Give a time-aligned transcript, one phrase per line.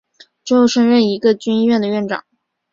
[0.43, 2.25] 之后升任一个军医院的院长。